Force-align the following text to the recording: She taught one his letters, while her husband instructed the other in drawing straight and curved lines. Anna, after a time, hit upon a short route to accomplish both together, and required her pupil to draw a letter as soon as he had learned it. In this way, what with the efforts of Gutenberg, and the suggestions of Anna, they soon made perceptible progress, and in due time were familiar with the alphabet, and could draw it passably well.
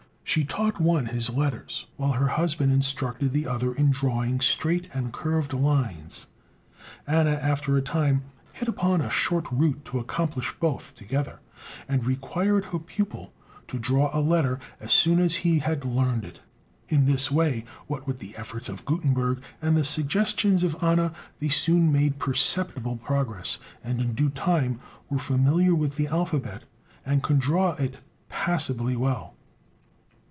She 0.23 0.45
taught 0.45 0.79
one 0.79 1.07
his 1.07 1.29
letters, 1.29 1.87
while 1.97 2.13
her 2.13 2.29
husband 2.29 2.71
instructed 2.71 3.33
the 3.33 3.45
other 3.45 3.73
in 3.73 3.91
drawing 3.91 4.39
straight 4.39 4.87
and 4.95 5.11
curved 5.11 5.51
lines. 5.51 6.25
Anna, 7.05 7.31
after 7.31 7.75
a 7.75 7.81
time, 7.81 8.21
hit 8.53 8.69
upon 8.69 9.01
a 9.01 9.09
short 9.09 9.45
route 9.51 9.83
to 9.83 9.99
accomplish 9.99 10.53
both 10.57 10.95
together, 10.95 11.41
and 11.89 12.05
required 12.05 12.63
her 12.65 12.79
pupil 12.79 13.33
to 13.67 13.77
draw 13.77 14.09
a 14.17 14.21
letter 14.21 14.57
as 14.79 14.93
soon 14.93 15.19
as 15.19 15.35
he 15.37 15.59
had 15.59 15.83
learned 15.83 16.23
it. 16.23 16.39
In 16.87 17.07
this 17.07 17.29
way, 17.29 17.65
what 17.87 18.07
with 18.07 18.19
the 18.19 18.37
efforts 18.37 18.69
of 18.69 18.85
Gutenberg, 18.85 19.41
and 19.61 19.75
the 19.75 19.83
suggestions 19.83 20.63
of 20.63 20.81
Anna, 20.81 21.11
they 21.41 21.49
soon 21.49 21.91
made 21.91 22.19
perceptible 22.19 22.95
progress, 22.95 23.59
and 23.83 23.99
in 23.99 24.13
due 24.13 24.29
time 24.29 24.79
were 25.09 25.19
familiar 25.19 25.75
with 25.75 25.97
the 25.97 26.07
alphabet, 26.07 26.63
and 27.05 27.21
could 27.21 27.41
draw 27.41 27.73
it 27.73 27.97
passably 28.29 28.95
well. 28.95 29.35